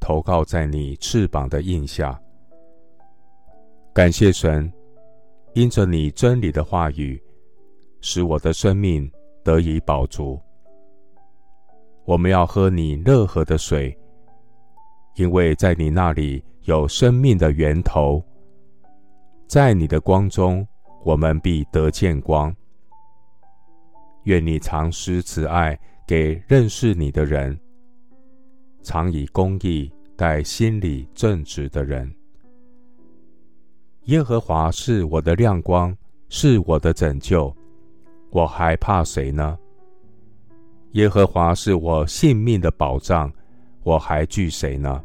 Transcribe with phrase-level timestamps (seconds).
[0.00, 2.20] 投靠在你翅膀的印下。
[3.92, 4.72] 感谢神，
[5.54, 7.20] 因着你真理的话语，
[8.00, 9.10] 使我的生命
[9.42, 10.40] 得以饱足。
[12.04, 13.96] 我们要喝你乐河的水，
[15.16, 18.22] 因为在你那里有生命的源头。
[19.46, 20.66] 在你的光中，
[21.04, 22.54] 我们必得见光。
[24.24, 27.58] 愿你常施慈爱给认识你的人，
[28.88, 32.10] 常以公义待心里正直的人。
[34.04, 35.94] 耶和华是我的亮光，
[36.30, 37.54] 是我的拯救，
[38.30, 39.58] 我还怕谁呢？
[40.92, 43.30] 耶和华是我性命的保障，
[43.82, 45.04] 我还惧谁呢？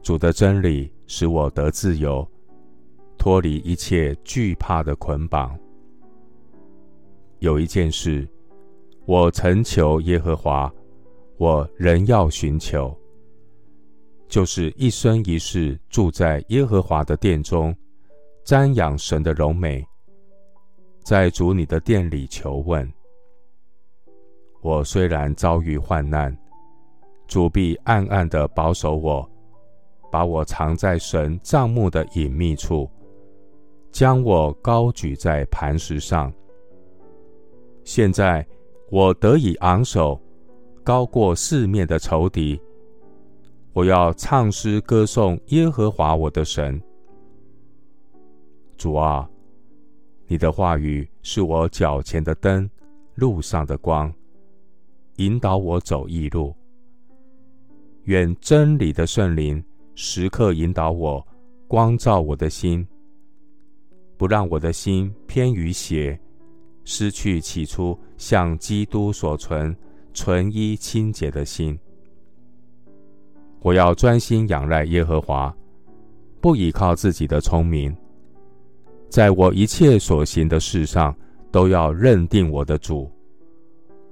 [0.00, 2.24] 主的真理使我得自由，
[3.18, 5.58] 脱离一切惧怕的捆绑。
[7.40, 8.24] 有一件事，
[9.04, 10.72] 我曾求耶和华，
[11.40, 12.94] 我仍要寻求。
[14.28, 17.74] 就是一生一世住在耶和华的殿中，
[18.44, 19.82] 瞻仰神的荣美，
[21.02, 22.86] 在主你的殿里求问。
[24.60, 26.36] 我虽然遭遇患难，
[27.26, 29.26] 主必暗暗地保守我，
[30.12, 32.86] 把我藏在神帐幕的隐秘处，
[33.90, 36.30] 将我高举在磐石上。
[37.82, 38.46] 现在
[38.90, 40.20] 我得以昂首，
[40.90, 42.60] 高过四面的仇敌。
[43.72, 46.82] 我要唱诗歌颂耶和华我的神。
[48.76, 49.30] 主啊，
[50.26, 52.68] 你的话语是我脚前的灯，
[53.14, 54.12] 路上的光，
[55.18, 56.52] 引导我走义路。
[58.06, 59.64] 愿真理的圣灵
[59.94, 61.24] 时刻引导我，
[61.68, 62.84] 光照我的心，
[64.16, 66.18] 不让我的心偏于邪，
[66.84, 69.72] 失去起初向基督所存
[70.12, 71.78] 纯一清洁的心。
[73.60, 75.54] 我要专心仰赖耶和华，
[76.40, 77.94] 不依靠自己的聪明。
[79.08, 81.14] 在我一切所行的事上，
[81.50, 83.10] 都要认定我的主。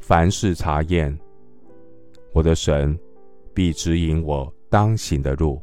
[0.00, 1.16] 凡事查验，
[2.32, 2.98] 我的神
[3.54, 5.60] 必指引我当行的路。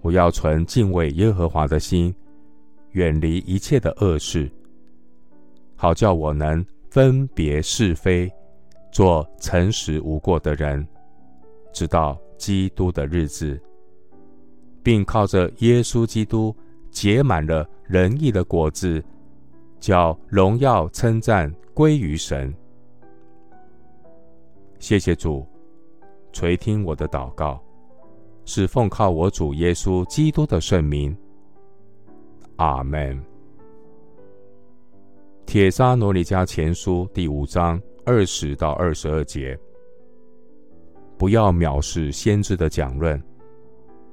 [0.00, 2.14] 我要存敬畏耶和华的心，
[2.92, 4.50] 远离一切的恶事，
[5.74, 6.64] 好叫我能
[6.96, 8.26] 分别是非，
[8.90, 10.88] 做诚实无过的人。
[11.70, 13.60] 直到基督的日子，
[14.82, 16.56] 并靠着耶稣基督
[16.90, 19.04] 结满了仁义的果子，
[19.78, 22.50] 叫荣耀称赞归于神。
[24.78, 25.46] 谢谢主
[26.32, 27.62] 垂听我的祷告，
[28.46, 31.14] 是奉靠我主耶稣基督的圣名。
[32.56, 33.22] 阿门。
[35.46, 39.56] 帖撒罗尼迦前书第五章二十到二十二节。
[41.16, 43.22] 不要藐视先知的讲论，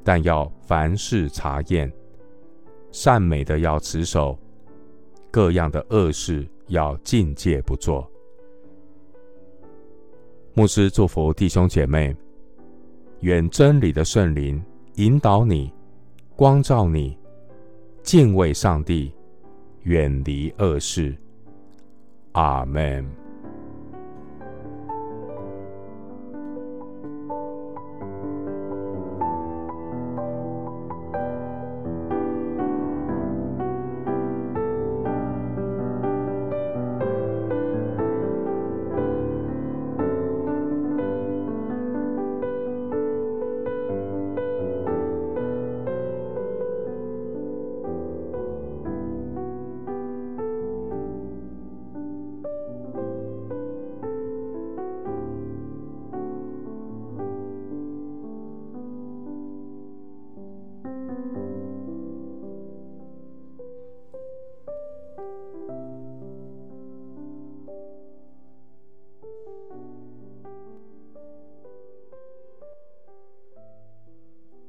[0.03, 1.91] 但要凡事查验，
[2.91, 4.37] 善美的要持守，
[5.31, 8.07] 各样的恶事要禁戒不做。
[10.53, 12.15] 牧师祝福弟兄姐妹，
[13.21, 14.63] 愿真理的圣灵
[14.95, 15.73] 引导你，
[16.35, 17.17] 光照你，
[18.03, 19.11] 敬畏上帝，
[19.81, 21.17] 远离恶事。
[22.33, 23.22] 阿门。